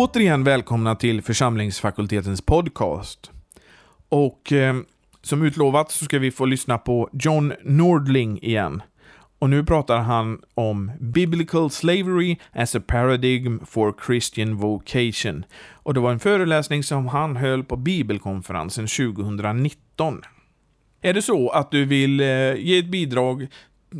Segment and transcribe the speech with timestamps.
[0.00, 3.30] återigen välkomna till församlingsfakultetens podcast.
[4.08, 4.76] Och eh,
[5.22, 8.82] som utlovat så ska vi få lyssna på John Nordling igen.
[9.38, 15.44] Och nu pratar han om Biblical Slavery as a Paradigm for Christian Vocation.
[15.72, 20.22] Och det var en föreläsning som han höll på Bibelkonferensen 2019.
[21.00, 23.46] Är det så att du vill eh, ge ett bidrag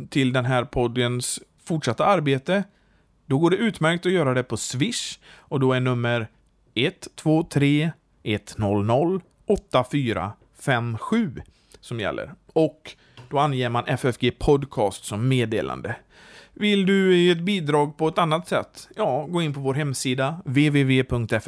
[0.09, 2.63] till den här poddens fortsatta arbete
[3.31, 6.27] då går det utmärkt att göra det på Swish och då är nummer
[6.73, 7.91] 123
[8.23, 11.41] 100 8457
[11.79, 12.33] som gäller.
[12.53, 12.95] Och
[13.29, 15.95] då anger man FFG Podcast som meddelande.
[16.53, 18.89] Vill du ge ett bidrag på ett annat sätt?
[18.95, 21.45] Ja, gå in på vår hemsida www.ffg.se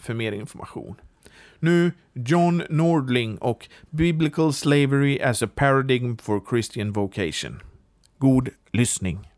[0.00, 0.94] för mer information.
[1.58, 7.62] Nu John Nordling och Biblical Slavery as a Paradigm for Christian Vocation.
[8.18, 9.33] God lyssning.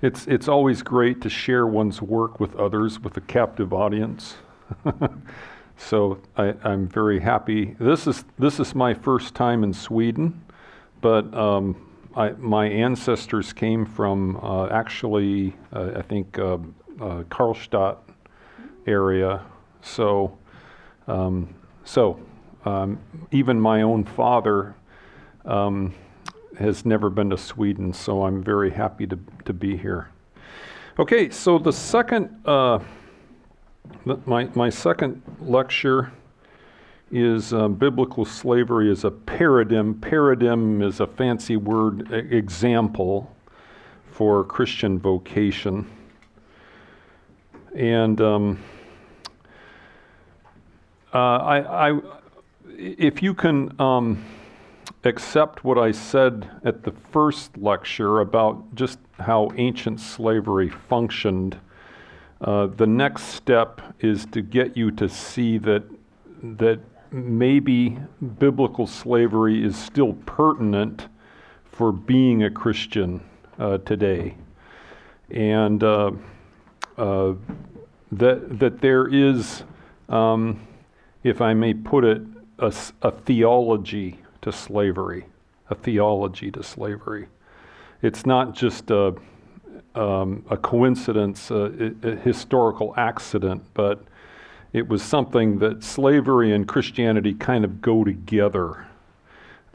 [0.00, 4.36] It's, it's always great to share one's work with others with a captive audience.
[5.76, 7.74] so I, I'm very happy.
[7.80, 10.40] This is, this is my first time in Sweden,
[11.00, 16.58] but um, I, my ancestors came from uh, actually, uh, I think, uh,
[17.00, 17.96] uh Karlstad
[18.86, 19.42] area.
[19.82, 20.38] So,
[21.08, 21.52] um,
[21.84, 22.20] so
[22.64, 23.00] um,
[23.32, 24.76] even my own father
[25.44, 25.92] um,
[26.58, 30.08] has never been to Sweden, so I'm very happy to, to be here.
[30.98, 32.80] Okay, so the second, uh,
[34.26, 36.12] my, my second lecture
[37.12, 39.94] is uh, biblical slavery is a paradigm.
[40.00, 43.32] Paradigm is a fancy word example
[44.10, 45.88] for Christian vocation.
[47.74, 48.58] And um,
[51.14, 52.00] uh, I, I,
[52.76, 54.24] if you can um,
[55.04, 61.58] accept what I said at the first lecture about just how ancient slavery functioned,
[62.40, 65.84] uh, the next step is to get you to see that
[66.42, 66.78] that
[67.10, 67.98] maybe
[68.38, 71.08] biblical slavery is still pertinent
[71.64, 73.20] for being a Christian
[73.58, 74.36] uh, today,
[75.30, 76.12] and uh,
[76.96, 77.34] uh
[78.12, 79.64] that that there is,
[80.08, 80.66] um,
[81.24, 82.22] if I may put it,
[82.58, 82.72] a,
[83.02, 85.26] a theology to slavery,
[85.70, 87.28] a theology to slavery.
[88.02, 89.14] It's not just a,
[89.94, 94.02] um, a coincidence, a, a, historical accident, but
[94.72, 98.86] it was something that slavery and Christianity kind of go together.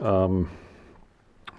[0.00, 0.50] Um,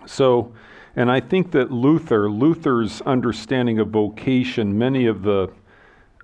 [0.06, 0.54] so,
[0.96, 5.52] and I think that Luther, Luther's understanding of vocation, many of the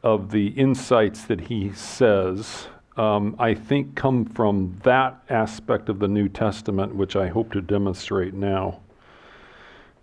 [0.03, 6.07] of the insights that he says um, I think, come from that aspect of the
[6.07, 8.81] New Testament, which I hope to demonstrate now.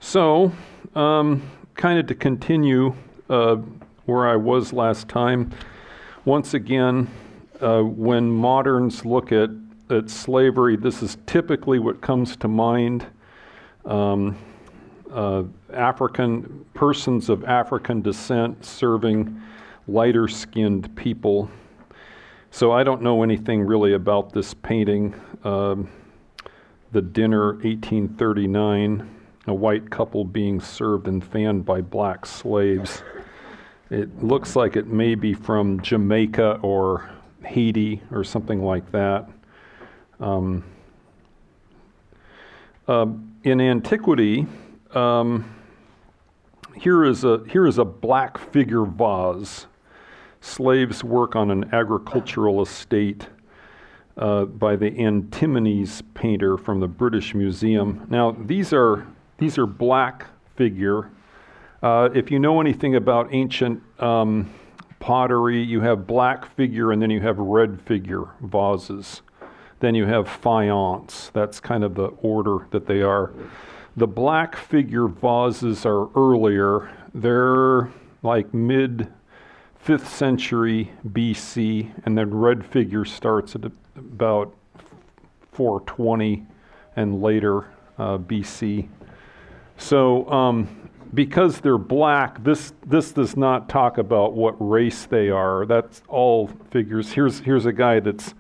[0.01, 0.53] So,
[0.95, 1.43] um,
[1.75, 2.95] kind of to continue
[3.29, 3.57] uh,
[4.07, 5.53] where I was last time,
[6.25, 7.09] once again,
[7.61, 9.51] uh, when moderns look at,
[9.91, 13.07] at slavery, this is typically what comes to mind.
[13.85, 14.37] Um,
[15.13, 19.43] uh, African persons of African descent serving
[19.87, 21.51] lighter skinned people
[22.51, 25.15] so I don't know anything really about this painting.
[25.45, 25.91] Um,
[26.93, 29.17] the dinner, 1839,
[29.47, 33.03] a white couple being served and fanned by black slaves.
[33.91, 37.11] It looks like it may be from Jamaica or
[37.45, 39.29] Haiti or something like that.
[40.21, 40.65] Um,
[42.87, 43.07] uh,
[43.45, 44.47] in antiquity,
[44.93, 45.55] um,
[46.75, 49.67] here is a here is a black figure vase
[50.41, 53.29] slaves work on an agricultural estate
[54.17, 58.07] uh, by the Antimenes painter from the British Museum.
[58.11, 59.07] Now, these are,
[59.39, 60.27] these are black
[60.57, 61.11] figure.
[61.83, 64.53] Uh, if you know anything about ancient um,
[64.99, 69.23] pottery, you have black figure and then you have red figure vases.
[69.81, 71.31] Then you have faience.
[71.33, 73.33] That's kind of the order that they are.
[73.97, 76.91] The black figure vases are earlier.
[77.15, 77.91] They're
[78.23, 79.09] like mid
[79.85, 83.65] 5th century BC, and then red figure starts at
[83.97, 84.55] about
[85.53, 86.47] 420
[86.97, 87.67] and later
[87.99, 88.89] uh, BC.
[89.77, 95.65] So, um, because they're black, this, this does not talk about what race they are.
[95.65, 97.13] That's all figures.
[97.13, 98.35] Here's, here's a guy that's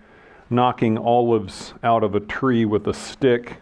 [0.50, 3.56] knocking olives out of a tree with a stick.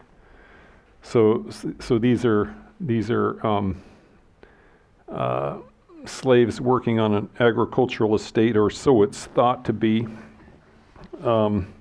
[1.02, 1.46] So,
[1.80, 3.82] so these are, these are um,
[5.08, 5.58] uh,
[6.08, 10.06] slaves working on an agricultural estate, or so it's thought to be.
[11.22, 11.72] Um,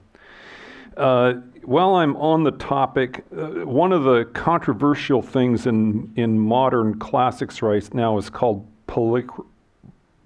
[0.98, 1.34] uh,
[1.64, 7.62] while I'm on the topic, uh, one of the controversial things in, in modern classics
[7.62, 9.46] right now is called polych-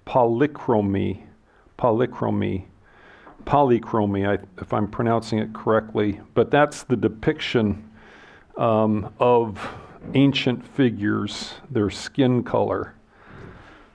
[0.06, 1.22] polychromy,
[1.78, 2.64] polychromy,
[3.44, 6.20] polychromy, I, if I'm pronouncing it correctly.
[6.34, 7.90] But that's the depiction
[8.56, 9.66] um, of
[10.14, 12.94] ancient figures, their skin color.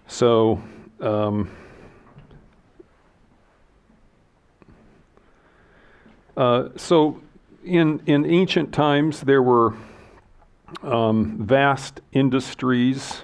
[0.07, 0.61] So,
[1.01, 1.49] um,
[6.37, 7.21] uh, so
[7.63, 9.73] in in ancient times there were
[10.83, 13.23] um, vast industries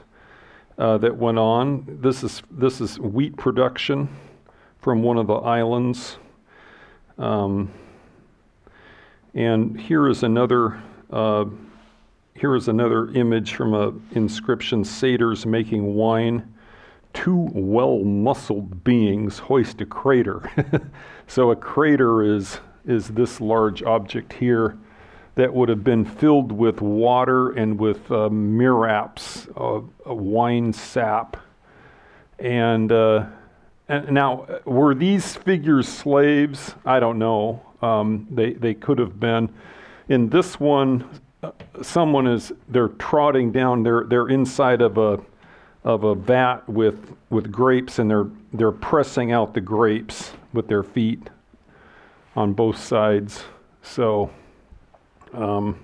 [0.78, 1.86] uh, that went on.
[2.01, 4.10] This is this is wheat production
[4.80, 6.18] from one of the islands,
[7.18, 7.72] um,
[9.34, 10.81] and here is another.
[11.12, 11.45] Uh,
[12.34, 16.51] here is another image from a inscription: Satyrs making wine.
[17.13, 20.50] Two well-muscled beings hoist a crater.
[21.28, 24.78] so a crater is is this large object here
[25.36, 31.38] that would have been filled with water and with uh, miraps, uh, wine sap.
[32.40, 33.28] And, uh,
[33.88, 36.75] and, now, were these figures slaves?
[36.86, 37.62] I don't know.
[37.81, 39.50] Um, they, they could have been.
[40.10, 45.19] In this one, uh, someone is, they're trotting down, they're, they're inside of a,
[45.83, 50.83] of a vat with, with grapes and they're, they're pressing out the grapes with their
[50.83, 51.30] feet
[52.36, 53.44] on both sides.
[53.81, 54.30] So,
[55.33, 55.80] um,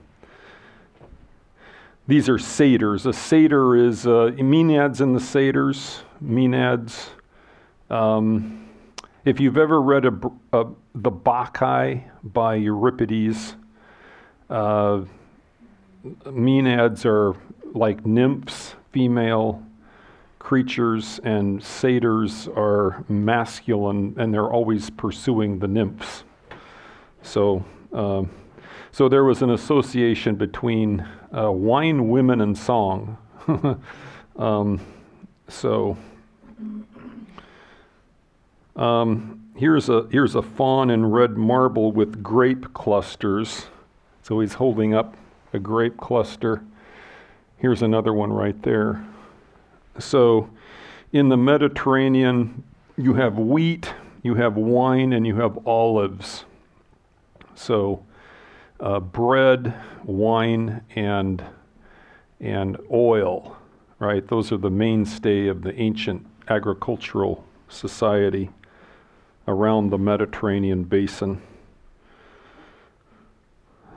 [2.08, 3.06] these are satyrs.
[3.06, 6.04] A satyr is uh, Maenads in the satyrs.
[6.24, 7.10] Maenads.
[7.90, 8.70] Um,
[9.26, 10.14] if you've ever read a,
[10.54, 13.56] a, the Bacchae by Euripides,
[14.50, 15.02] uh,
[17.06, 17.36] are
[17.74, 19.62] like nymphs, female
[20.40, 26.24] creatures, and satyrs are masculine, and they're always pursuing the nymphs.
[27.22, 27.66] So.
[27.94, 28.30] Um,
[28.98, 33.18] so there was an association between uh, wine, women, and song.
[34.38, 34.82] um,
[35.48, 35.96] so
[38.76, 43.68] um, here's a here's a faun in red marble with grape clusters.
[44.24, 45.16] So he's holding up
[45.54, 46.64] a grape cluster.
[47.58, 49.06] Here's another one right there.
[50.00, 50.50] So
[51.12, 52.64] in the Mediterranean,
[52.98, 56.46] you have wheat, you have wine, and you have olives.
[57.56, 58.04] So
[58.80, 59.74] uh, bread,
[60.04, 61.44] wine, and,
[62.40, 63.58] and oil,
[64.00, 64.28] right?
[64.28, 68.50] Those are the mainstay of the ancient agricultural society
[69.48, 71.42] around the Mediterranean basin.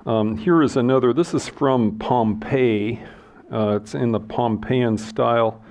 [0.06, 3.00] Um, here is another, this is from Pompeii.
[3.52, 5.62] Uh, it's in the Pompeian style.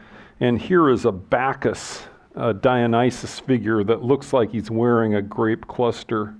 [0.41, 2.03] And here is a Bacchus,
[2.33, 6.33] a Dionysus figure that looks like he's wearing a grape cluster.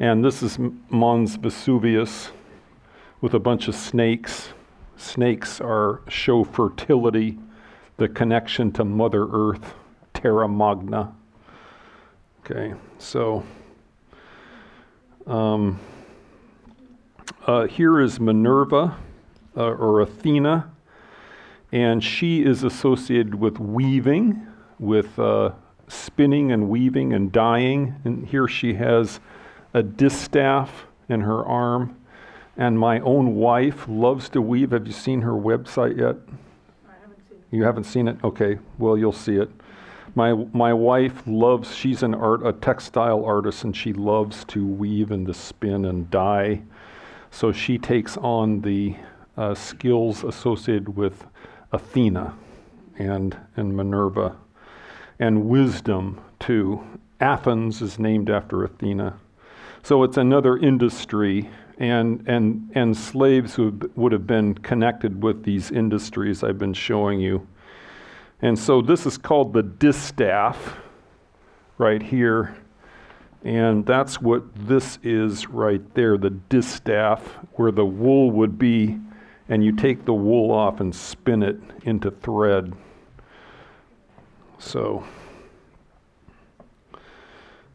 [0.00, 0.58] And this is
[0.88, 2.30] Mons Vesuvius
[3.20, 4.48] with a bunch of snakes.
[4.96, 7.38] Snakes are show fertility,
[7.98, 9.74] the connection to Mother Earth,
[10.14, 11.14] Terra Magna.
[12.40, 13.44] Okay, so
[15.26, 15.78] um,
[17.46, 18.96] uh, here is Minerva
[19.54, 20.70] uh, or Athena,
[21.72, 24.46] and she is associated with weaving,
[24.78, 25.50] with uh,
[25.88, 27.94] spinning and weaving and dyeing.
[28.04, 29.20] And here she has
[29.74, 31.96] a distaff in her arm.
[32.56, 34.70] And my own wife loves to weave.
[34.70, 36.16] Have you seen her website yet?
[36.88, 38.16] I haven't seen You haven't seen it?
[38.24, 39.50] Okay, well, you'll see it.
[40.14, 45.10] My, my wife loves, she's an art, a textile artist, and she loves to weave
[45.10, 46.62] and to spin and dye.
[47.30, 48.96] So she takes on the
[49.36, 51.26] uh, skills associated with
[51.72, 52.34] Athena
[52.98, 54.36] and, and Minerva
[55.18, 56.84] and wisdom too.
[57.20, 59.18] Athens is named after Athena.
[59.82, 65.70] So it's another industry, and, and, and slaves who would have been connected with these
[65.70, 67.46] industries I've been showing you.
[68.42, 70.76] And so this is called the distaff
[71.78, 72.56] right here.
[73.44, 78.98] And that's what this is right there the distaff, where the wool would be,
[79.48, 82.72] and you take the wool off and spin it into thread.
[84.58, 85.04] So,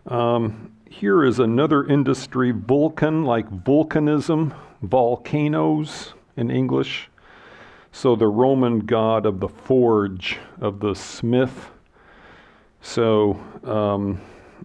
[0.08, 7.10] um, here is another industry, Vulcan, like volcanism, volcanoes in English.
[7.92, 11.72] So the Roman god of the forge, of the smith.
[12.82, 14.22] So um,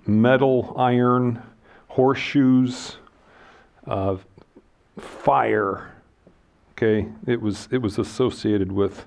[0.07, 1.43] metal, iron,
[1.89, 2.99] horseshoes,
[3.87, 4.17] uh,
[4.99, 5.96] fire.
[6.79, 9.07] Okay, it was it was associated with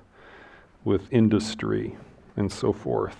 [0.82, 1.96] with industry
[2.36, 3.14] and so forth.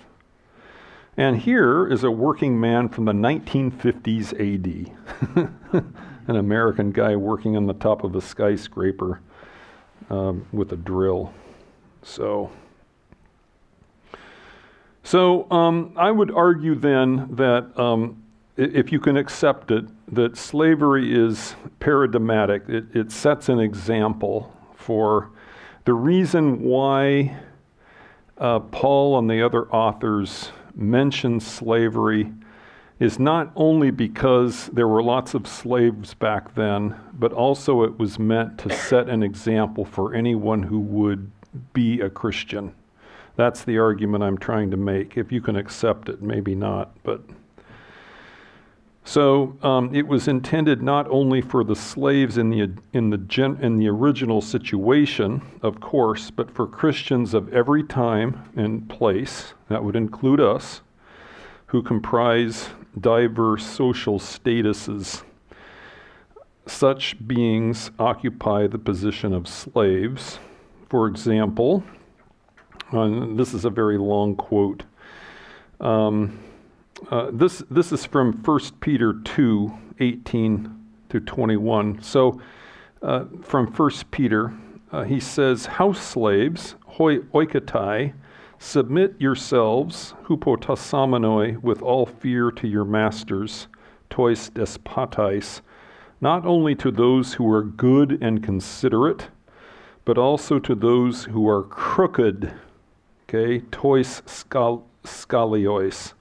[1.16, 5.50] And here is a working man from the 1950s AD,
[6.26, 9.20] an American guy working on the top of a skyscraper
[10.08, 11.32] um, with a drill.
[12.02, 12.50] So,
[15.04, 18.24] So um, I would argue then that um,
[18.60, 22.68] if you can accept it, that slavery is paradigmatic.
[22.68, 25.30] It, it sets an example for
[25.86, 27.38] the reason why
[28.36, 32.32] uh, Paul and the other authors mention slavery
[32.98, 38.18] is not only because there were lots of slaves back then, but also it was
[38.18, 41.30] meant to set an example for anyone who would
[41.72, 42.74] be a Christian.
[43.36, 45.16] That's the argument I'm trying to make.
[45.16, 47.22] If you can accept it, maybe not, but.
[49.04, 53.58] So um, it was intended not only for the slaves in the, in, the gen,
[53.60, 59.82] in the original situation, of course, but for Christians of every time and place, that
[59.82, 60.82] would include us,
[61.66, 62.68] who comprise
[63.00, 65.22] diverse social statuses.
[66.66, 70.38] Such beings occupy the position of slaves.
[70.88, 71.82] For example,
[72.92, 74.84] this is a very long quote.
[75.80, 76.38] Um,
[77.10, 82.02] uh, this, this is from 1 Peter 2 18 to 21.
[82.02, 82.40] So,
[83.02, 84.52] uh, from 1 Peter,
[84.92, 88.12] uh, he says, House slaves, hoi oikotai,
[88.58, 93.68] submit yourselves, hupotasomenoi, with all fear to your masters,
[94.08, 95.60] tois despotais,
[96.20, 99.28] not only to those who are good and considerate,
[100.04, 102.52] but also to those who are crooked
[103.32, 106.14] Okay, tois skal, skaliois.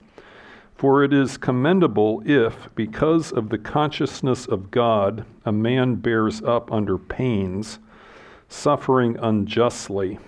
[0.79, 6.71] For it is commendable if, because of the consciousness of God, a man bears up
[6.71, 7.79] under pains,
[8.48, 10.19] suffering unjustly.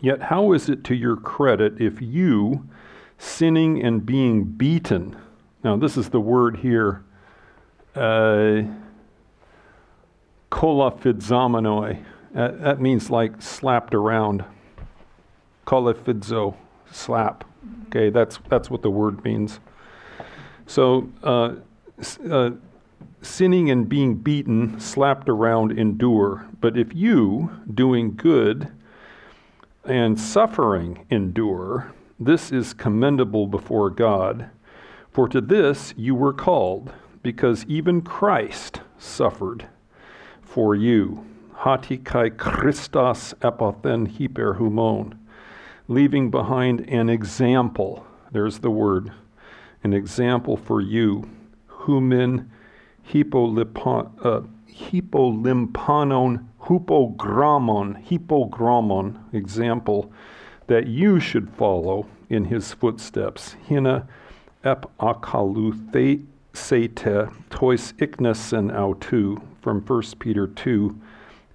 [0.00, 2.66] Yet how is it to your credit if you,
[3.18, 5.14] sinning and being beaten,
[5.62, 7.04] now this is the word here,
[7.94, 8.62] uh,
[10.50, 14.46] kolaphizomenoi, that means like slapped around
[15.66, 16.56] kolifidzo,
[16.90, 17.44] slap.
[17.86, 19.60] Okay, that's, that's what the word means.
[20.66, 21.56] So, uh,
[22.30, 22.50] uh,
[23.22, 26.46] sinning and being beaten, slapped around, endure.
[26.60, 28.68] But if you, doing good
[29.84, 34.50] and suffering, endure, this is commendable before God.
[35.10, 39.66] For to this you were called, because even Christ suffered
[40.42, 41.24] for you.
[41.54, 45.17] Hati kai Christos epothen hyperhumon
[45.88, 48.06] leaving behind an example.
[48.30, 49.10] There's the word,
[49.82, 51.28] an example for you.
[51.80, 52.46] Humin
[53.10, 60.12] hippolympanon, uh, hippolympanon, hypogramon, hypogramon, example
[60.66, 63.56] that you should follow in his footsteps.
[63.68, 64.06] Hina
[64.62, 71.00] ep akalu sete tois iknesen autu from 1 Peter 2,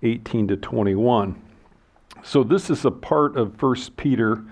[0.02, 1.40] 18 to 21.
[2.26, 4.46] So this is a part of First Peter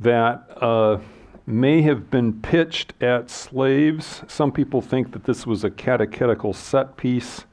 [0.00, 0.98] that uh,
[1.46, 4.22] may have been pitched at slaves.
[4.28, 7.46] Some people think that this was a catechetical set piece.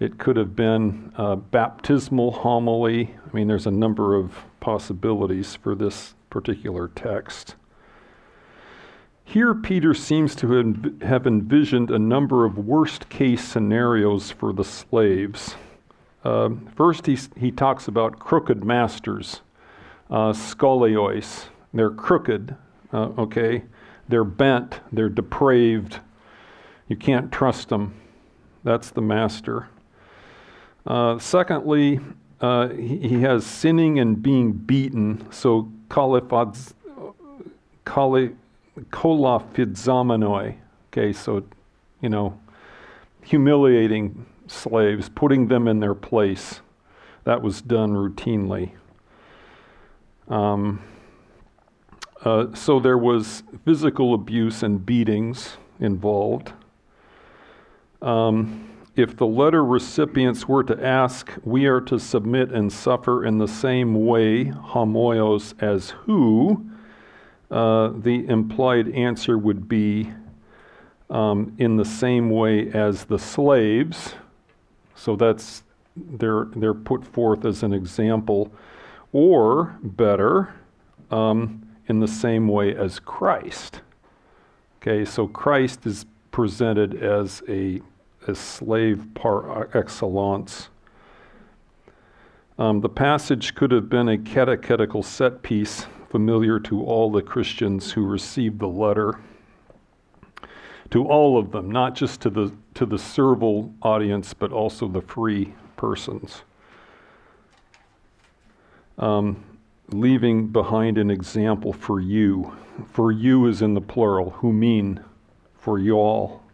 [0.00, 3.14] It could have been a baptismal homily.
[3.26, 7.54] I mean, there's a number of possibilities for this particular text.
[9.24, 15.54] Here, Peter seems to have envisioned a number of worst case scenarios for the slaves.
[16.24, 19.42] Uh, first, he, he talks about crooked masters,
[20.10, 20.32] uh.
[21.74, 22.56] They're crooked,
[22.92, 23.64] uh, okay?
[24.08, 26.00] They're bent, they're depraved.
[26.88, 27.94] You can't trust them.
[28.62, 29.68] That's the master.
[30.86, 32.00] Uh, secondly,
[32.40, 35.26] uh, he, he, has sinning and being beaten.
[35.30, 35.70] So,
[38.90, 40.56] kolaphizomenoi.
[40.92, 41.42] Okay, so,
[42.00, 42.38] you know,
[43.22, 46.60] humiliating slaves, putting them in their place.
[47.24, 48.72] That was done routinely.
[50.28, 50.82] Um,
[52.24, 56.52] uh, so there was physical abuse and beatings involved.
[58.00, 63.38] Um, if the letter recipients were to ask, we are to submit and suffer in
[63.38, 66.64] the same way, homoios, as who,
[67.50, 70.12] uh, the implied answer would be
[71.10, 74.14] um, in the same way as the slaves,
[74.94, 75.62] so that's
[75.96, 78.52] they're they're put forth as an example,
[79.12, 80.54] or better,
[81.10, 83.80] um, in the same way as Christ.
[84.80, 87.80] Okay, so Christ is presented as a,
[88.26, 90.68] a slave par excellence.
[92.58, 97.92] Um, the passage could have been a catechetical set piece familiar to all the Christians
[97.92, 99.18] who received the letter
[100.94, 105.00] to all of them, not just to the, to the servile audience, but also the
[105.00, 106.42] free persons.
[108.96, 109.42] Um,
[109.88, 112.56] leaving behind an example for you.
[112.92, 115.00] For you is in the plural, who mean
[115.58, 116.44] for you all.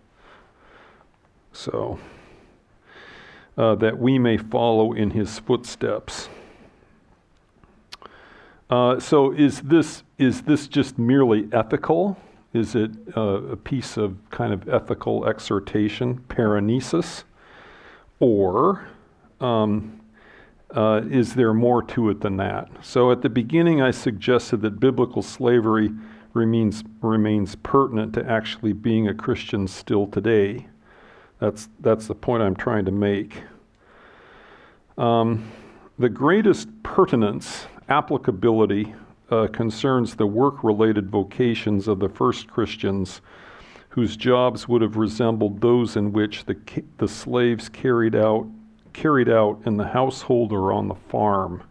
[1.53, 1.99] So,
[3.59, 6.31] uh, that we may follow in his footsteps.
[8.71, 12.17] Uh, so, is this, is this just merely ethical?
[12.52, 17.23] Is it uh, a piece of kind of ethical exhortation, paraenesis?
[18.19, 18.88] Or
[19.40, 20.00] um,
[20.75, 22.69] uh, is there more to it than that?
[22.83, 25.90] So at the beginning, I suggested that biblical slavery
[26.35, 30.66] remains, remains pertinent to actually being a Christian still today.
[31.38, 33.42] That's, that's the point I'm trying to make.
[34.99, 35.50] Um,
[35.99, 38.95] the greatest pertinence, applicability,
[39.31, 43.21] uh, concerns the work related vocations of the first Christians
[43.91, 46.57] whose jobs would have resembled those in which the,
[46.99, 48.47] the slaves carried out,
[48.93, 51.63] carried out in the household or on the farm.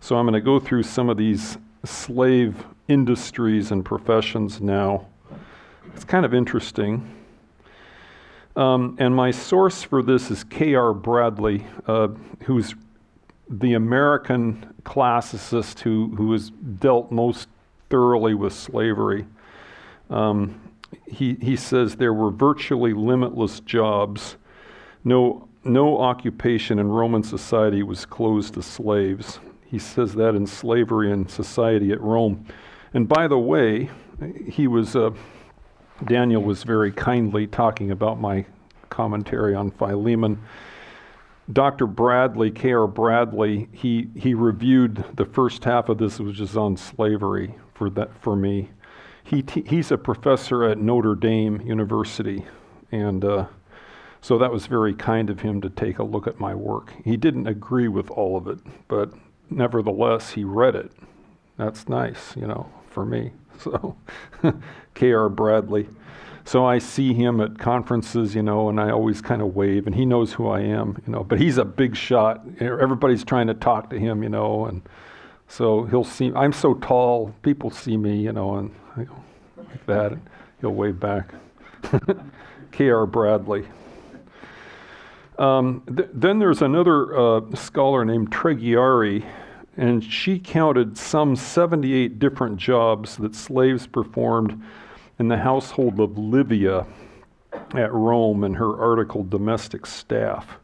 [0.00, 5.06] So I'm going to go through some of these slave industries and professions now.
[5.94, 7.14] It's kind of interesting.
[8.56, 10.94] Um, and my source for this is K.R.
[10.94, 12.08] Bradley, uh,
[12.44, 12.74] who's
[13.50, 17.48] the American classicist who, who has dealt most
[17.90, 19.26] thoroughly with slavery.
[20.10, 20.60] Um,
[21.06, 24.36] he, he says there were virtually limitless jobs.
[25.04, 29.40] No, no occupation in Roman society was closed to slaves.
[29.66, 32.46] He says that in Slavery and Society at Rome.
[32.94, 33.90] And by the way,
[34.46, 35.10] he was, uh,
[36.04, 38.46] Daniel was very kindly talking about my
[38.88, 40.38] commentary on Philemon.
[41.52, 41.86] Dr.
[41.86, 42.86] Bradley, K.R.
[42.86, 48.10] Bradley, he, he reviewed the first half of this, which is on slavery for, that,
[48.22, 48.70] for me.
[49.24, 52.46] He he's a professor at Notre Dame University,
[52.90, 53.46] and uh,
[54.22, 56.94] so that was very kind of him to take a look at my work.
[57.04, 58.58] He didn't agree with all of it,
[58.88, 59.12] but
[59.50, 60.92] nevertheless, he read it.
[61.58, 63.32] That's nice, you know, for me.
[63.58, 63.96] So,
[64.94, 65.28] K.R.
[65.28, 65.88] Bradley.
[66.48, 69.94] So I see him at conferences, you know, and I always kind of wave, and
[69.94, 71.22] he knows who I am, you know.
[71.22, 72.42] But he's a big shot.
[72.58, 74.80] Everybody's trying to talk to him, you know, and
[75.46, 76.32] so he'll see.
[76.34, 80.22] I'm so tall, people see me, you know, and like that, and
[80.62, 81.34] he'll wave back.
[82.72, 83.04] K.R.
[83.04, 83.66] Bradley.
[85.38, 89.22] Um, th- then there's another uh, scholar named Treggiari,
[89.76, 94.62] and she counted some 78 different jobs that slaves performed
[95.18, 96.86] in the household of Livia
[97.74, 100.58] at Rome in her article Domestic Staff.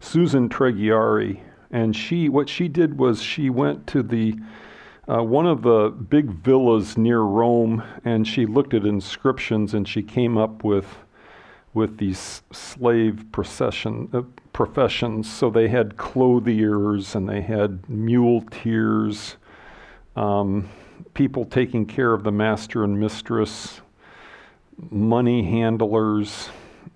[0.00, 4.36] Susan Treggiari, and she what she did was she went to the
[5.08, 10.02] uh, one of the big villas near Rome, and she looked at inscriptions, and she
[10.02, 10.86] came up with
[11.72, 15.32] with these slave procession, uh, professions.
[15.32, 19.36] So they had clothiers and they had muleteers,
[20.16, 20.68] um,
[21.14, 23.80] people taking care of the master and mistress,
[24.90, 26.48] money handlers,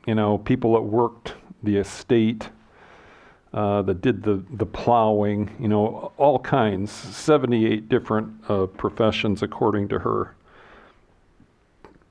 [0.06, 2.48] you know, people that worked the estate,
[3.52, 9.88] uh, that did the, the plowing, you know, all kinds, 78 different uh, professions according
[9.88, 10.34] to her.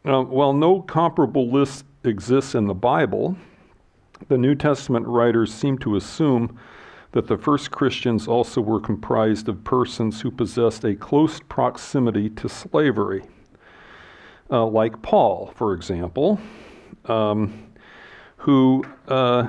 [0.05, 3.35] Uh, while no comparable list exists in the Bible,
[4.29, 6.57] the New Testament writers seem to assume
[7.11, 12.49] that the first Christians also were comprised of persons who possessed a close proximity to
[12.49, 13.23] slavery.
[14.53, 16.39] Uh, like Paul, for example,
[17.05, 17.71] um,
[18.37, 19.47] who uh,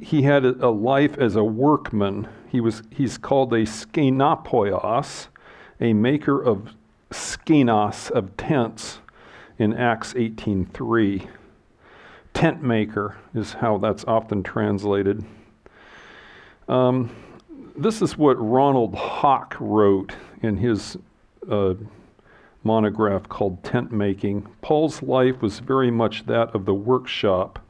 [0.00, 2.28] he had a, a, life as a workman.
[2.48, 5.26] He was he's called a skenopoios,
[5.80, 6.70] a maker of
[7.10, 9.00] skenos of tents
[9.58, 11.26] in Acts 18:3
[12.32, 15.24] tent maker is how that's often translated.
[16.68, 17.10] Um,
[17.76, 20.96] this is what Ronald Hock wrote in his
[21.50, 21.74] uh,
[22.66, 24.48] monograph called Tent Making.
[24.60, 27.60] Paul's life was very much that of the workshop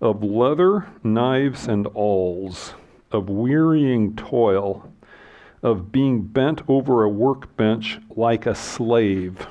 [0.00, 2.74] of leather, knives, and awls,
[3.10, 4.92] of wearying toil,
[5.62, 9.46] of being bent over a workbench like a slave,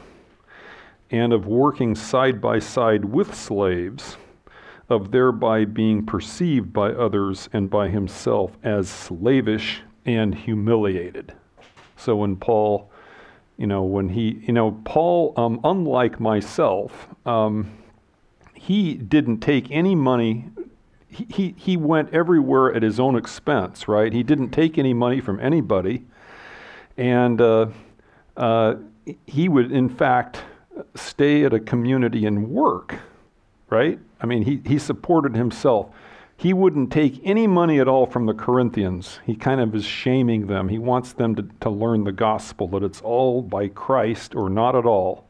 [1.12, 4.17] and of working side by side with slaves
[4.89, 11.34] of thereby being perceived by others and by himself as slavish and humiliated.
[11.95, 12.88] So when Paul,
[13.60, 17.69] you know, when he, you know, Paul, um, unlike myself, um,
[18.56, 20.45] he didn't take any money.
[21.10, 24.13] He, he, he went everywhere at his own expense, right?
[24.13, 26.06] He didn't take any money from anybody.
[26.95, 27.67] And uh,
[28.38, 28.76] uh,
[29.28, 30.41] he would, in fact,
[30.95, 32.95] stay at a community and work,
[33.69, 34.00] right?
[34.22, 35.89] I mean, he, he supported himself.
[36.39, 39.19] He wouldn't take any money at all from the Corinthians.
[39.25, 40.69] He kind of is shaming them.
[40.69, 44.73] He wants them to, to learn the gospel, that it's all by Christ or not
[44.73, 45.28] at all.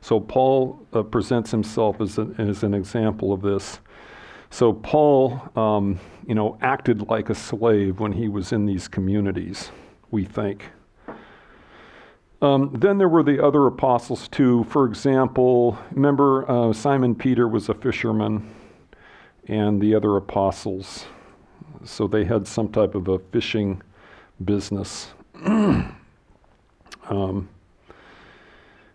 [0.00, 3.80] So Paul uh, presents himself as, a, as an example of this.
[4.50, 9.72] So Paul, um, you know, acted like a slave when he was in these communities,
[10.12, 10.70] we think.
[12.40, 14.62] Um, then there were the other apostles too.
[14.68, 18.54] For example, remember uh, Simon Peter was a fisherman
[19.46, 21.06] and the other apostles.
[21.84, 23.82] So they had some type of a fishing
[24.42, 25.12] business.
[25.44, 27.48] um,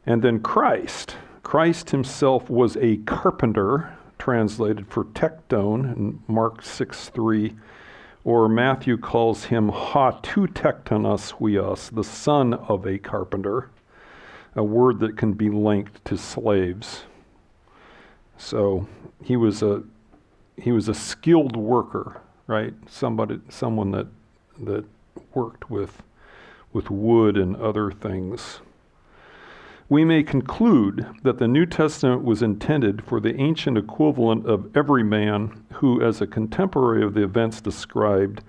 [0.06, 1.16] and then Christ.
[1.44, 7.56] Christ himself was a carpenter, translated for tekton in Mark 6 3,
[8.24, 13.70] or Matthew calls him ha tu tektonos huios, the son of a carpenter,
[14.56, 17.04] a word that can be linked to slaves.
[18.38, 18.88] So
[19.24, 19.84] he was a
[20.62, 22.74] he was a skilled worker, right?
[22.88, 24.08] Somebody, someone that
[24.62, 24.86] that
[25.34, 26.04] worked with
[26.72, 28.60] with wood and other things.
[29.88, 35.04] We may conclude that the New Testament was intended for the ancient equivalent of every
[35.04, 38.44] man who, as a contemporary of the events described,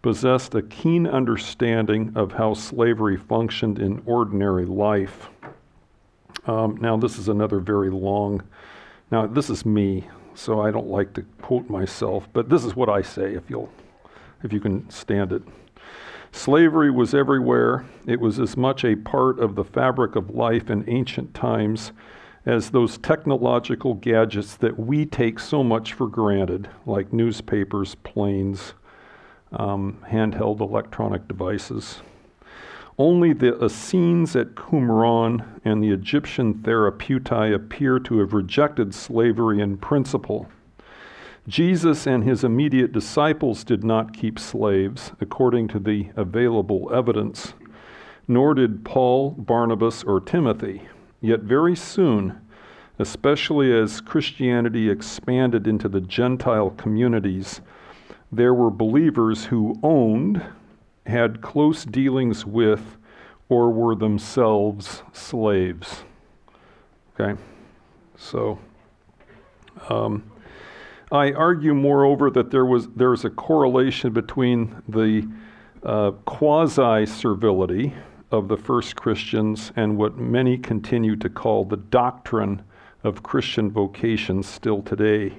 [0.00, 5.28] possessed a keen understanding of how slavery functioned in ordinary life.
[6.46, 8.42] Um, now, this is another very long.
[9.10, 10.06] Now, this is me
[10.38, 13.70] so I don't like to quote myself, but this is what I say if you'll
[14.44, 15.42] if you can stand it.
[16.30, 17.84] Slavery was everywhere.
[18.06, 21.90] It was as much a part of the fabric of life in ancient times
[22.46, 28.74] as those technological gadgets that we take so much for granted, like newspapers, planes,
[29.52, 32.00] um, handheld electronic devices.
[33.00, 39.76] Only the Essenes at Qumran and the Egyptian Therapeutae appear to have rejected slavery in
[39.76, 40.48] principle.
[41.46, 47.54] Jesus and his immediate disciples did not keep slaves, according to the available evidence,
[48.26, 50.82] nor did Paul, Barnabas, or Timothy.
[51.20, 52.40] Yet very soon,
[52.98, 57.60] especially as Christianity expanded into the Gentile communities,
[58.32, 60.42] there were believers who owned
[61.08, 62.96] had close dealings with
[63.48, 66.04] or were themselves slaves.
[67.18, 67.40] Okay?
[68.16, 68.58] So,
[69.88, 70.30] um,
[71.10, 75.26] I argue, moreover, that there was there is a correlation between the
[75.82, 77.94] uh, quasi servility
[78.30, 82.60] of the first Christians and what many continue to call the doctrine
[83.04, 85.38] of Christian vocation still today.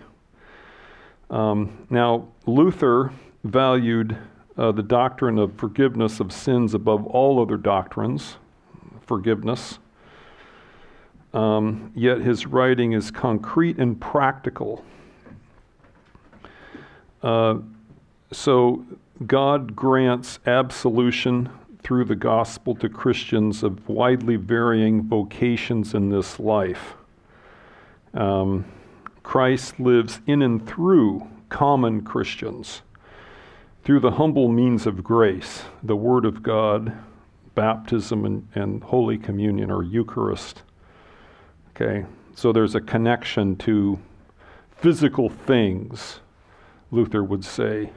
[1.30, 3.12] Um, now, Luther
[3.44, 4.18] valued
[4.60, 8.36] uh, the doctrine of forgiveness of sins above all other doctrines,
[9.08, 9.80] forgiveness.
[11.34, 14.84] Um, yet his writing is concrete and practical.
[17.24, 17.60] Uh,
[18.34, 18.84] so
[19.26, 21.50] God grants absolution
[21.82, 26.96] through the gospel to Christians of widely varying vocations in this life.
[28.14, 28.66] Um,
[29.24, 32.82] Christ lives in and through common Christians
[33.90, 36.96] through the humble means of grace, the Word of God,
[37.56, 40.62] baptism, and, and Holy Communion or Eucharist.
[41.72, 43.98] Okay, so there's a connection to
[44.70, 46.20] physical things,
[46.92, 47.90] Luther would say.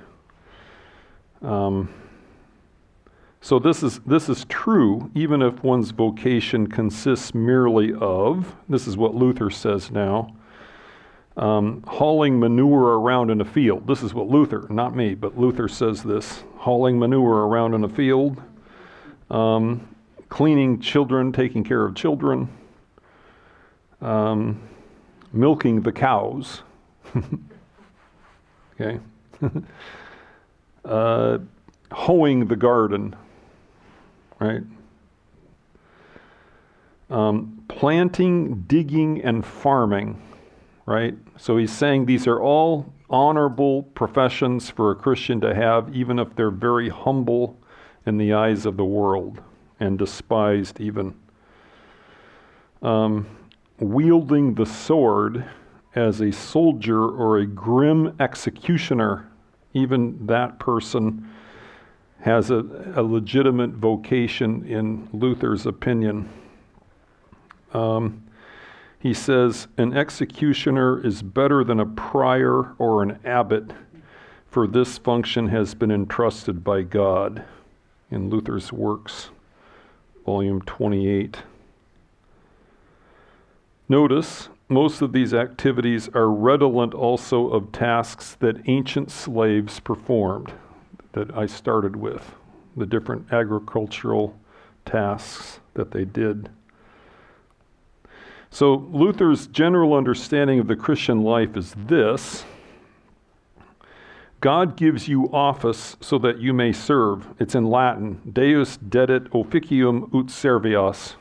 [1.43, 1.93] Um,
[3.43, 8.97] so this is this is true even if one's vocation consists merely of this is
[8.97, 10.35] what Luther says now
[11.37, 13.87] um, hauling manure around in a field.
[13.87, 17.89] This is what Luther, not me, but Luther says this hauling manure around in a
[17.89, 18.41] field,
[19.31, 19.89] um,
[20.29, 22.49] cleaning children, taking care of children,
[24.01, 24.61] um,
[25.33, 26.63] milking the cows.
[28.81, 29.01] okay.
[30.85, 31.39] uh,
[31.91, 33.17] hoeing the garden,
[34.39, 34.63] right?
[37.11, 40.21] Um, planting, digging, and farming
[40.87, 41.15] right?
[41.37, 46.35] So he's saying these are all honorable professions for a Christian to have, even if
[46.35, 47.59] they're very humble
[48.07, 49.41] in the eyes of the world
[49.79, 51.15] and despised, even.
[52.81, 53.27] Um,
[53.79, 55.45] wielding the sword
[55.95, 59.29] as a soldier or a grim executioner,
[59.75, 61.29] even that person
[62.21, 62.65] has a,
[62.97, 66.29] a legitimate vocation in Luther's opinion.
[67.75, 68.22] Um,
[69.03, 73.73] he says, An executioner is better than a prior or an abbot,
[74.47, 77.43] for this function has been entrusted by God.
[78.13, 79.31] In Luther's Works,
[80.25, 81.39] volume 28.
[83.89, 90.53] Notice most of these activities are redolent also of tasks that ancient slaves performed
[91.13, 92.37] that I started with,
[92.77, 94.39] the different agricultural
[94.85, 96.51] tasks that they did.
[98.55, 102.45] So, Luther's general understanding of the Christian life is this
[104.43, 107.27] God gives you office so that you may serve.
[107.39, 111.15] It's in Latin Deus dedit officium ut servias.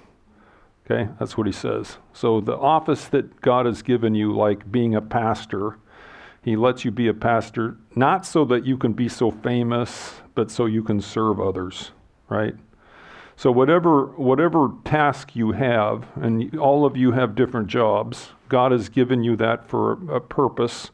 [0.85, 1.99] Okay, that's what he says.
[2.11, 5.77] So, the office that God has given you, like being a pastor,
[6.43, 10.51] he lets you be a pastor not so that you can be so famous, but
[10.51, 11.91] so you can serve others,
[12.27, 12.55] right?
[13.41, 18.87] So whatever whatever task you have, and all of you have different jobs, God has
[18.87, 20.91] given you that for a purpose,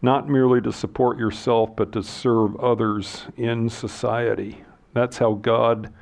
[0.00, 4.62] not merely to support yourself, but to serve others in society.
[4.92, 5.92] That's how God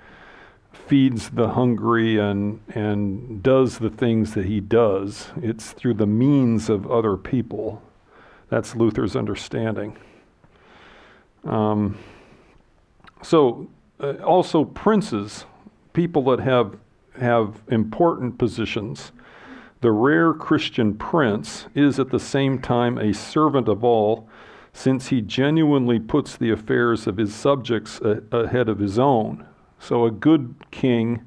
[0.70, 5.28] feeds the hungry and and does the things that he does.
[5.40, 7.80] It's through the means of other people.
[8.50, 9.96] That's Luther's understanding.
[11.44, 11.98] Um,
[13.22, 15.46] so, uh, also princes
[15.92, 16.76] people that have,
[17.18, 19.12] have important positions.
[19.80, 24.28] The rare Christian prince is at the same time a servant of all,
[24.72, 29.46] since he genuinely puts the affairs of his subjects a- ahead of his own.
[29.78, 31.26] So a good king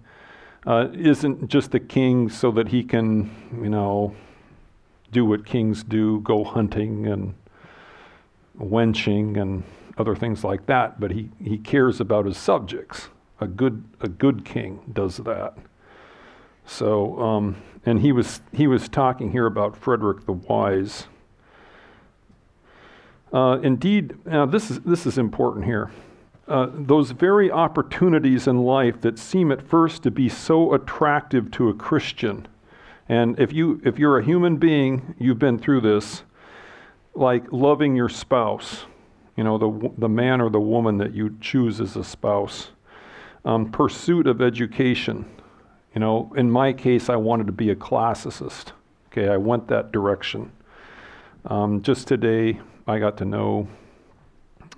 [0.66, 4.16] uh, isn't just a king so that he can, you know,
[5.12, 7.34] do what kings do, go hunting and
[8.56, 9.64] wenching and
[9.98, 14.46] other things like that, but he, he cares about his subjects a good a good
[14.46, 15.58] king does that.
[16.66, 21.08] So, um, and he was he was talking here about Frederick the Wise.
[23.32, 25.92] Uh, indeed, now this is this is important here.
[26.48, 31.70] Uh, those very opportunities in life that seem at first to be so attractive to
[31.70, 32.48] a Christian,
[33.10, 36.24] and if you if you're a human being, you've been through this,
[37.16, 38.86] like loving your spouse,
[39.36, 42.70] you know the the man or the woman that you choose as a spouse
[43.46, 45.26] um, pursuit of education.
[45.94, 48.72] You know, in my case, I wanted to be a classicist.
[49.12, 50.52] Okay, I went that direction.
[51.46, 53.68] Um, just today, I got to know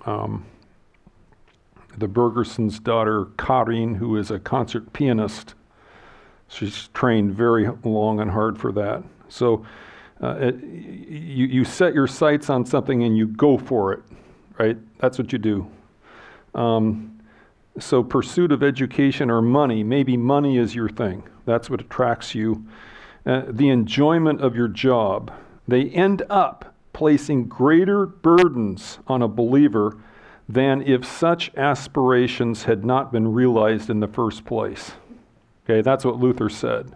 [0.04, 0.44] um,
[1.96, 5.54] the Bergerson's daughter, Karin, who is a concert pianist.
[6.48, 9.02] She's trained very long and hard for that.
[9.28, 9.64] So
[10.22, 14.02] uh, it, you, you set your sights on something and you go for it,
[14.58, 14.76] right?
[14.98, 15.66] That's what you do.
[16.54, 17.15] Um,
[17.78, 21.24] so, pursuit of education or money, maybe money is your thing.
[21.44, 22.66] That's what attracts you.
[23.24, 25.32] Uh, the enjoyment of your job,
[25.68, 29.98] they end up placing greater burdens on a believer
[30.48, 34.92] than if such aspirations had not been realized in the first place.
[35.64, 36.94] Okay, that's what Luther said.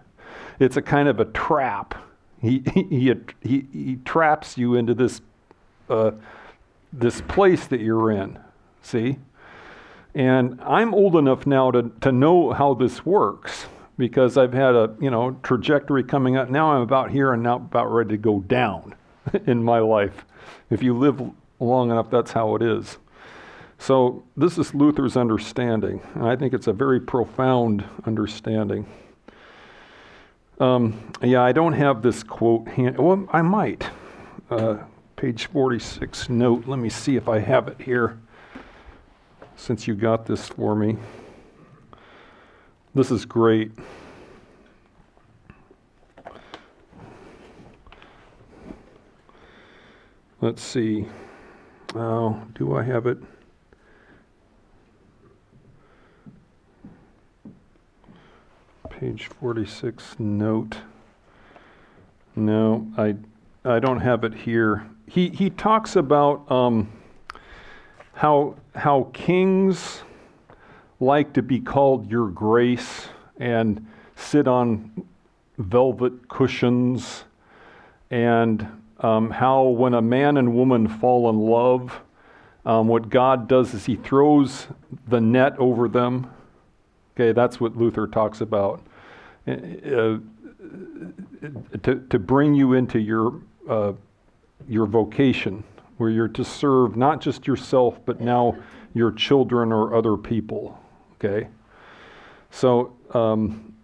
[0.59, 1.93] It's a kind of a trap.
[2.41, 5.21] He, he, he, he traps you into this,
[5.89, 6.11] uh,
[6.93, 8.39] this place that you're in.
[8.81, 9.17] See?
[10.13, 14.95] And I'm old enough now to, to know how this works because I've had a
[14.99, 16.49] you know trajectory coming up.
[16.49, 18.95] Now I'm about here and now about ready to go down
[19.45, 20.25] in my life.
[20.69, 21.21] If you live
[21.59, 22.97] long enough, that's how it is.
[23.77, 28.85] So this is Luther's understanding, and I think it's a very profound understanding.
[30.59, 32.67] Um, yeah, I don't have this quote.
[32.67, 33.89] Hand- well, I might.
[34.51, 34.77] Uh,
[35.15, 36.67] page 46 note.
[36.67, 38.19] Let me see if I have it here
[39.61, 40.97] since you got this for me.
[42.95, 43.71] This is great.
[50.41, 51.05] Let's see.
[51.93, 53.19] Oh, do I have it?
[58.89, 60.77] Page 46 note.
[62.35, 63.15] No, I,
[63.63, 64.87] I don't have it here.
[65.07, 66.91] He, he talks about um,
[68.13, 70.01] how, how kings
[70.99, 75.05] like to be called your grace and sit on
[75.57, 77.23] velvet cushions,
[78.09, 78.67] and
[78.99, 82.01] um, how when a man and woman fall in love,
[82.65, 84.67] um, what God does is he throws
[85.07, 86.29] the net over them.
[87.15, 88.81] Okay, that's what Luther talks about.
[89.47, 90.19] Uh,
[91.81, 93.93] to, to bring you into your, uh,
[94.67, 95.63] your vocation
[96.01, 98.57] where you're to serve not just yourself, but now
[98.95, 100.75] your children or other people.
[101.13, 101.47] Okay?
[102.49, 103.75] So, um,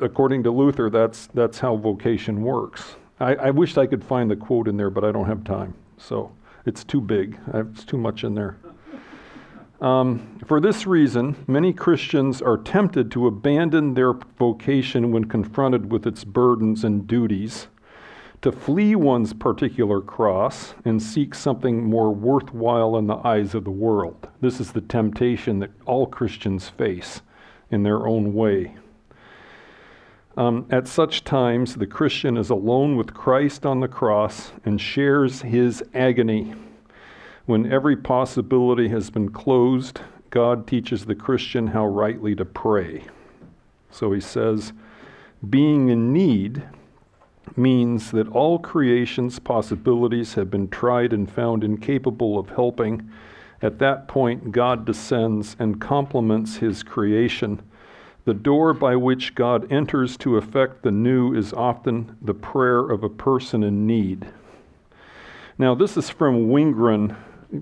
[0.00, 2.96] according to Luther, that's, that's how vocation works.
[3.20, 5.74] I, I wished I could find the quote in there, but I don't have time.
[5.98, 6.32] So,
[6.64, 8.56] it's too big, it's too much in there.
[9.82, 16.06] Um, for this reason, many Christians are tempted to abandon their vocation when confronted with
[16.06, 17.66] its burdens and duties
[18.42, 23.70] to flee one's particular cross and seek something more worthwhile in the eyes of the
[23.70, 24.28] world.
[24.40, 27.22] This is the temptation that all Christians face
[27.70, 28.76] in their own way.
[30.36, 35.42] Um, at such times, the Christian is alone with Christ on the cross and shares
[35.42, 36.54] his agony.
[37.46, 43.02] When every possibility has been closed, God teaches the Christian how rightly to pray.
[43.90, 44.72] So he says,
[45.48, 46.62] being in need
[47.56, 53.10] means that all creation's possibilities have been tried and found incapable of helping.
[53.62, 57.60] At that point, God descends and complements his creation.
[58.24, 63.02] The door by which God enters to effect the new is often the prayer of
[63.02, 64.26] a person in need.
[65.56, 67.16] Now, this is from Wingren.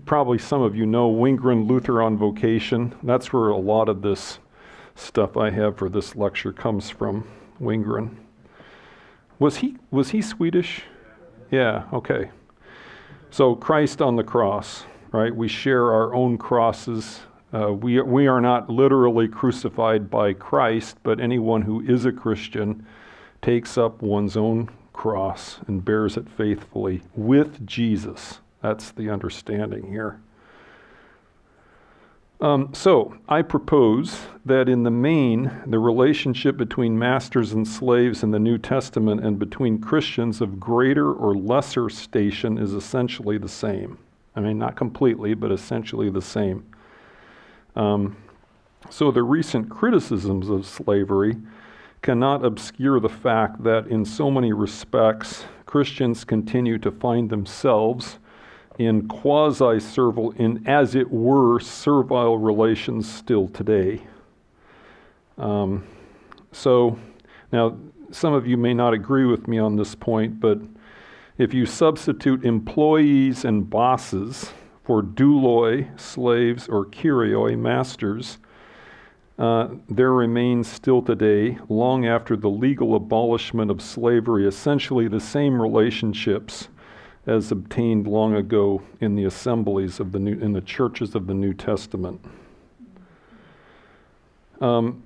[0.05, 2.95] Probably some of you know Wingren Luther on Vocation.
[3.03, 4.39] That's where a lot of this
[4.97, 7.27] stuff I have for this lecture comes from.
[7.61, 8.26] Wingren.
[9.39, 10.83] Was he was he Swedish?
[11.51, 12.31] Yeah, okay.
[13.31, 15.35] So Christ on the cross, right?
[15.35, 17.21] We share our own crosses.
[17.53, 22.87] Uh, we, we are not literally crucified by Christ, but anyone who is a Christian
[23.43, 28.41] takes up one's own cross and bears it faithfully with Jesus.
[28.63, 30.21] That's the understanding here.
[32.39, 38.31] Um, so, I propose that in the main, the relationship between masters and slaves in
[38.31, 43.99] the New Testament and between Christians of greater or lesser station is essentially the same.
[44.35, 46.67] I mean, not completely, but essentially the same.
[47.75, 48.17] Um,
[48.91, 51.37] so, the recent criticisms of slavery
[52.03, 58.19] cannot obscure the fact that, in so many respects, Christians continue to find themselves
[58.79, 64.03] in quasi servile, in as it were, servile relations still today.
[65.39, 65.87] Um,
[66.53, 66.99] so,
[67.53, 67.77] now
[68.11, 70.59] some of you may not agree with me on this point, but
[71.39, 74.53] if you substitute employees and bosses
[74.85, 78.39] for douloi, slaves, or kyrioi, masters,
[79.39, 85.61] uh, there remains still today, long after the legal abolishment of slavery, essentially the same
[85.61, 86.69] relationships
[87.27, 91.35] as obtained long ago in the assemblies of the new, in the churches of the
[91.35, 92.25] New Testament.
[94.61, 95.03] Um,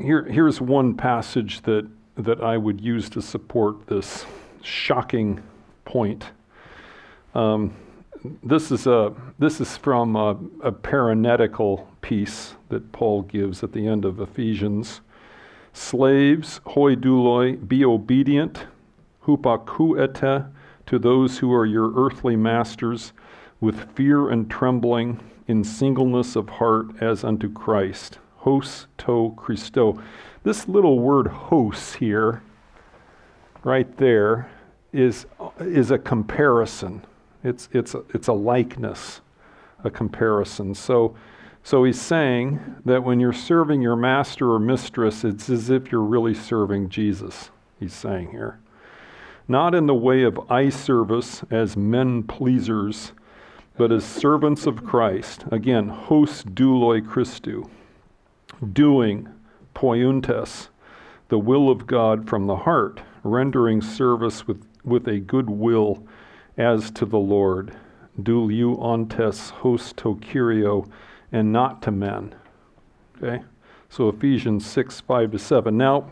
[0.00, 4.26] here, here's one passage that, that I would use to support this
[4.62, 5.42] shocking
[5.84, 6.30] point.
[7.34, 7.74] Um,
[8.42, 13.86] this is a this is from a, a parenetical piece that Paul gives at the
[13.86, 15.00] end of Ephesians.
[15.72, 18.66] Slaves, hoi douloi, be obedient,
[19.24, 20.48] hupakuete,
[20.92, 23.14] to those who are your earthly masters
[23.62, 28.18] with fear and trembling in singleness of heart as unto Christ.
[28.36, 30.02] Hos to Christo.
[30.42, 32.42] This little word hos here,
[33.64, 34.50] right there,
[34.92, 35.24] is,
[35.60, 37.02] is a comparison.
[37.42, 39.22] It's, it's, a, it's a likeness,
[39.84, 40.74] a comparison.
[40.74, 41.16] So,
[41.62, 46.02] so he's saying that when you're serving your master or mistress, it's as if you're
[46.02, 47.48] really serving Jesus,
[47.80, 48.58] he's saying here
[49.48, 53.12] not in the way of eye service as men pleasers,
[53.76, 55.44] but as servants of Christ.
[55.50, 57.68] Again, hos douloi Christu,
[58.72, 59.28] doing
[59.74, 60.68] poiuntes,
[61.28, 66.06] the will of God from the heart, rendering service with, with a good will
[66.56, 67.74] as to the Lord.
[68.20, 70.88] Duliu ontes hos to Kyrio,
[71.30, 72.34] and not to men.
[73.16, 73.42] Okay?
[73.88, 75.76] So Ephesians 6, 5 to 7.
[75.76, 76.10] Now,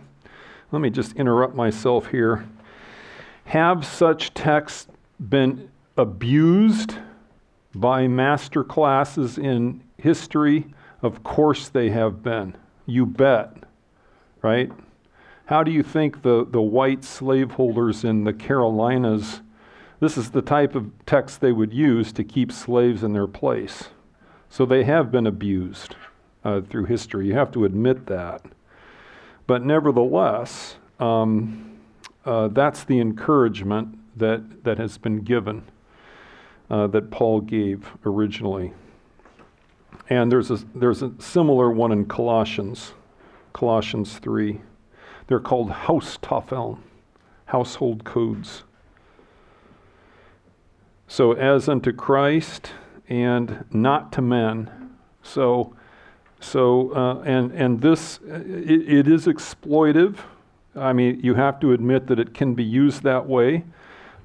[0.73, 2.47] let me just interrupt myself here.
[3.51, 4.87] Have such texts
[5.19, 6.95] been abused
[7.75, 10.73] by master classes in history?
[11.03, 12.57] Of course they have been.
[12.87, 13.57] You bet.
[14.41, 14.71] Right?
[15.47, 19.41] How do you think the, the white slaveholders in the Carolinas,
[19.99, 23.89] this is the type of text they would use to keep slaves in their place?
[24.49, 25.97] So they have been abused
[26.45, 27.27] uh, through history.
[27.27, 28.43] You have to admit that.
[29.49, 31.70] But nevertheless, um,
[32.25, 35.63] uh, that's the encouragement that, that has been given,
[36.69, 38.73] uh, that Paul gave originally.
[40.09, 42.93] And there's a, there's a similar one in Colossians,
[43.53, 44.61] Colossians 3.
[45.27, 46.79] They're called Haustafel,
[47.47, 48.65] household codes.
[51.07, 52.73] So, as unto Christ
[53.09, 54.97] and not to men.
[55.23, 55.75] So,
[56.41, 60.17] so uh, and, and this, it, it is exploitive
[60.81, 63.65] I mean, you have to admit that it can be used that way.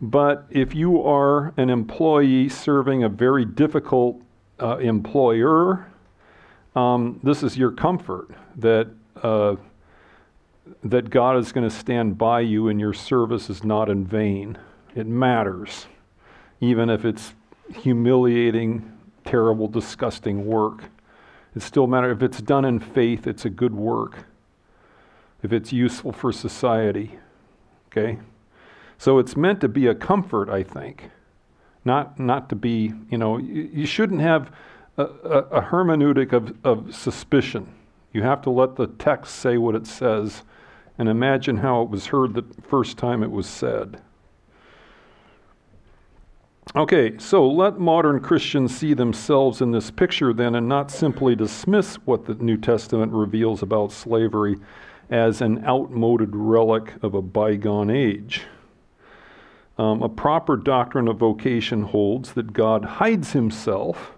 [0.01, 4.21] But if you are an employee serving a very difficult
[4.59, 5.87] uh, employer,
[6.75, 8.89] um, this is your comfort that
[9.21, 9.55] uh,
[10.83, 14.57] that God is going to stand by you and your service is not in vain.
[14.95, 15.87] It matters,
[16.59, 17.33] even if it's
[17.73, 18.91] humiliating,
[19.25, 20.85] terrible, disgusting work.
[21.55, 22.17] It still matters.
[22.17, 24.25] If it's done in faith, it's a good work.
[25.43, 27.19] If it's useful for society,
[27.87, 28.19] okay?
[28.97, 31.11] So it's meant to be a comfort, I think,
[31.83, 34.51] not, not to be, you know, you, you shouldn't have
[34.97, 37.73] a, a, a hermeneutic of, of suspicion.
[38.13, 40.43] You have to let the text say what it says
[40.97, 44.01] and imagine how it was heard the first time it was said.
[46.75, 51.95] Okay, so let modern Christians see themselves in this picture then and not simply dismiss
[52.05, 54.57] what the New Testament reveals about slavery
[55.09, 58.43] as an outmoded relic of a bygone age.
[59.77, 64.13] Um, a proper doctrine of vocation holds that God hides himself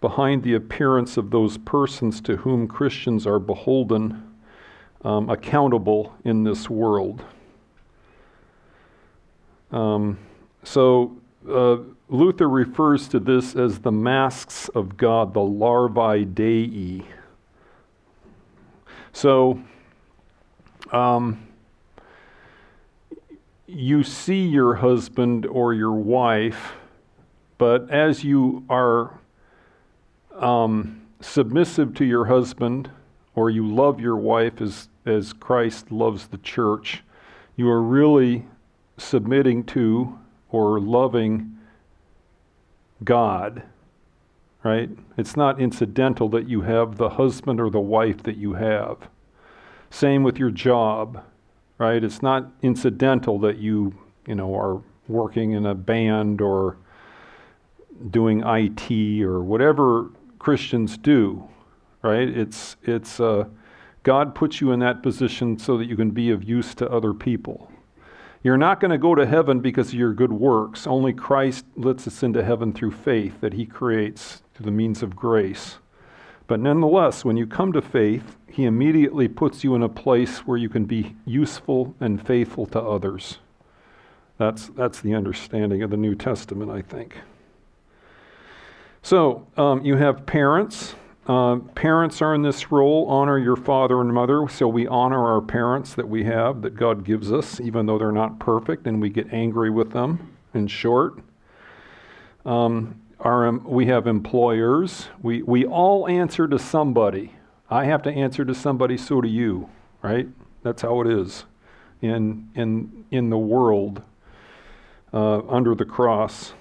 [0.00, 4.34] behind the appearance of those persons to whom Christians are beholden,
[5.04, 7.24] um, accountable in this world.
[9.70, 10.18] Um,
[10.62, 11.16] so,
[11.48, 17.02] uh, Luther refers to this as the masks of God, the larvae dei.
[19.12, 19.60] So,
[20.92, 21.46] um,
[23.66, 26.72] you see your husband or your wife,
[27.58, 29.18] but as you are
[30.34, 32.90] um, submissive to your husband
[33.34, 37.02] or you love your wife as, as Christ loves the church,
[37.56, 38.46] you are really
[38.96, 40.18] submitting to
[40.50, 41.58] or loving
[43.04, 43.62] God,
[44.64, 44.90] right?
[45.16, 49.08] It's not incidental that you have the husband or the wife that you have.
[49.90, 51.24] Same with your job,
[51.78, 52.02] right?
[52.02, 53.94] It's not incidental that you,
[54.26, 56.76] you know, are working in a band or
[58.10, 61.48] doing IT or whatever Christians do,
[62.02, 62.28] right?
[62.28, 63.44] It's it's uh,
[64.02, 67.12] God puts you in that position so that you can be of use to other
[67.12, 67.70] people.
[68.42, 70.86] You're not going to go to heaven because of your good works.
[70.86, 75.16] Only Christ lets us into heaven through faith that He creates through the means of
[75.16, 75.78] grace.
[76.48, 80.56] But nonetheless, when you come to faith, He immediately puts you in a place where
[80.56, 83.38] you can be useful and faithful to others.
[84.38, 87.16] That's, that's the understanding of the New Testament, I think.
[89.02, 90.94] So um, you have parents.
[91.26, 93.06] Uh, parents are in this role.
[93.08, 94.48] Honor your father and mother.
[94.48, 98.10] So we honor our parents that we have, that God gives us, even though they're
[98.10, 100.34] not perfect, and we get angry with them.
[100.54, 101.18] In short,
[102.46, 105.08] um, we have employers.
[105.22, 107.34] We, we all answer to somebody.
[107.70, 109.68] I have to answer to somebody, so do you,
[110.02, 110.28] right?
[110.62, 111.44] That's how it is
[112.00, 114.02] in, in, in the world
[115.12, 116.52] uh, under the cross,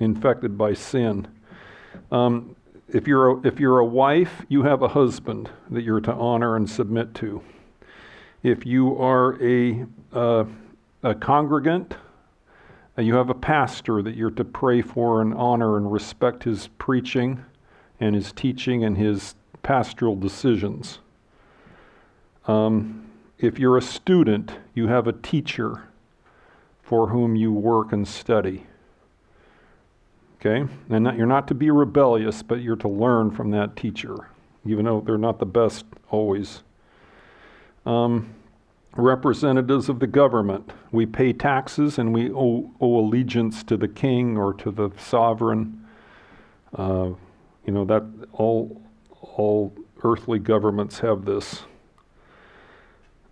[0.00, 1.26] infected by sin.
[2.12, 2.56] Um,
[2.88, 6.56] if, you're a, if you're a wife, you have a husband that you're to honor
[6.56, 7.42] and submit to.
[8.42, 10.44] If you are a, uh,
[11.02, 11.96] a congregant,
[12.96, 17.44] you have a pastor that you're to pray for and honor and respect his preaching
[18.00, 20.98] and his teaching and his pastoral decisions.
[22.46, 25.88] Um, if you're a student, you have a teacher
[26.82, 28.66] for whom you work and study.
[30.38, 30.70] Okay?
[30.90, 34.28] And you're not to be rebellious, but you're to learn from that teacher,
[34.66, 36.62] even though they're not the best always.
[37.86, 38.34] Um,
[38.96, 40.72] representatives of the government.
[40.92, 45.84] We pay taxes and we owe, owe allegiance to the king or to the sovereign.
[46.74, 47.10] Uh,
[47.64, 48.82] you know, that all,
[49.20, 51.62] all earthly governments have this.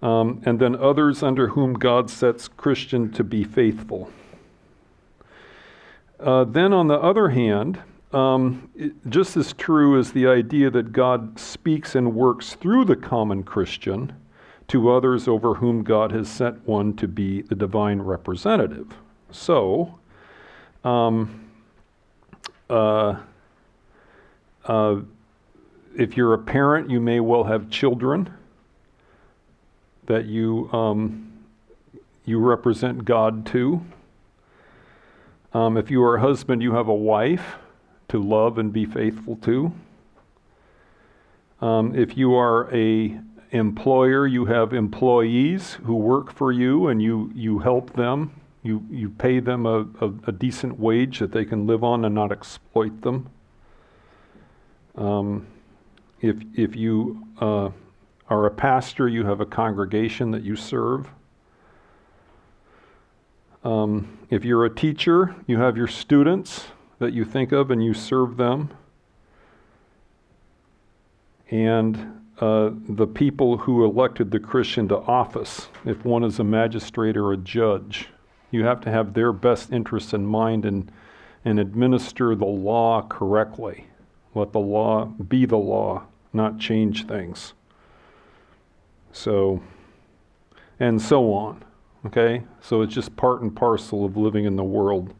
[0.00, 4.10] Um, and then others under whom God sets Christian to be faithful.
[6.18, 7.80] Uh, then, on the other hand,
[8.12, 12.96] um, it, just as true as the idea that God speaks and works through the
[12.96, 14.12] common Christian
[14.72, 18.94] to others over whom God has sent one to be the divine representative.
[19.30, 19.98] So,
[20.82, 21.50] um,
[22.70, 23.16] uh,
[24.64, 25.00] uh,
[25.94, 28.32] if you're a parent, you may well have children
[30.06, 31.30] that you um,
[32.24, 33.82] you represent God to.
[35.52, 37.56] Um, if you are a husband, you have a wife
[38.08, 39.70] to love and be faithful to.
[41.60, 43.20] Um, if you are a
[43.52, 48.40] employer, you have employees who work for you and you, you help them.
[48.62, 52.14] You, you pay them a, a, a decent wage that they can live on and
[52.14, 53.28] not exploit them.
[54.96, 55.46] Um,
[56.20, 57.70] if, if you uh,
[58.28, 61.08] are a pastor, you have a congregation that you serve.
[63.64, 66.68] Um, if you're a teacher, you have your students
[67.00, 68.70] that you think of and you serve them.
[71.50, 77.16] And uh, the people who elected the Christian to office, if one is a magistrate
[77.16, 78.08] or a judge.
[78.50, 80.90] You have to have their best interests in mind and,
[81.44, 83.86] and administer the law correctly.
[84.34, 87.52] Let the law be the law, not change things.
[89.12, 89.62] So,
[90.80, 91.62] and so on.
[92.06, 92.42] Okay?
[92.60, 95.14] So it's just part and parcel of living in the world.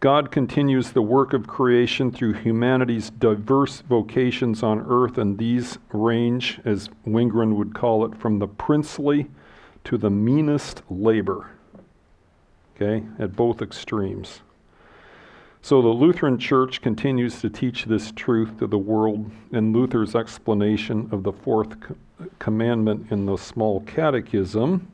[0.00, 6.58] God continues the work of creation through humanity's diverse vocations on earth, and these range,
[6.64, 9.26] as Wingren would call it, from the princely
[9.84, 11.50] to the meanest labor.
[12.74, 14.40] Okay, at both extremes.
[15.60, 21.10] So the Lutheran Church continues to teach this truth to the world, and Luther's explanation
[21.12, 21.76] of the fourth
[22.38, 24.90] commandment in the small catechism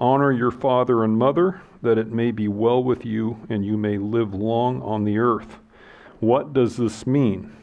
[0.00, 3.98] honor your father and mother that it may be well with you and you may
[3.98, 5.58] live long on the earth.
[6.20, 7.56] What does this mean?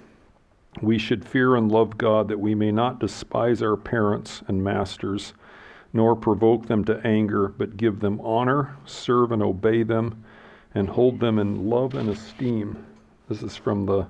[0.82, 5.34] We should fear and love God that we may not despise our parents and masters,
[5.94, 10.24] nor provoke them to anger, but give them honor, serve and obey them,
[10.76, 12.86] and hold them in love and esteem.
[13.30, 14.08] This is from the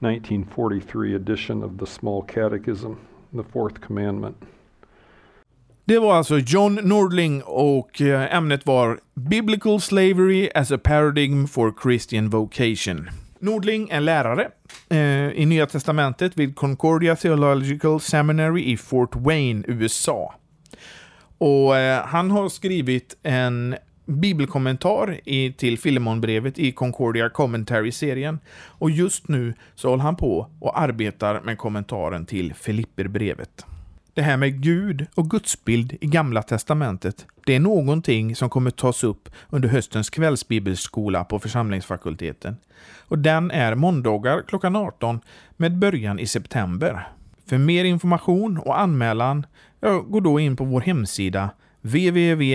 [0.00, 3.00] 1943 edition of the Small Catechism,
[3.32, 4.36] the fourth commandment.
[5.86, 11.74] Det var alltså John Nordling och eh, ämnet var Biblical Slavery as a Paradigm for
[11.82, 13.10] Christian Vocation.
[13.38, 14.48] Nordling är lärare
[14.90, 14.98] eh,
[15.40, 20.34] i Nya Testamentet vid Concordia Theological Seminary i Fort Wayne, USA.
[21.38, 23.76] Och eh, han har skrivit en
[24.06, 28.38] bibelkommentar i, till Filemonbrevet i Concordia Commentary-serien.
[28.78, 33.64] Och just nu så håller han på och arbetar med kommentaren till Filipperbrevet.
[34.14, 39.04] Det här med Gud och gudsbild i Gamla Testamentet, det är någonting som kommer tas
[39.04, 42.56] upp under höstens kvällsbibelskola på församlingsfakulteten.
[43.08, 45.20] Och den är måndagar klockan 18
[45.56, 47.08] med början i september.
[47.46, 49.46] För mer information och anmälan,
[49.80, 51.50] ja, gå då in på vår hemsida
[51.80, 52.50] www.ffg.se